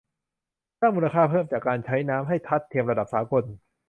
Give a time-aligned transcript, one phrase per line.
[0.79, 3.43] สร้างมูลค่าเพิ่มจากการใช้น้ำให้ทัดเทียมระดับสากล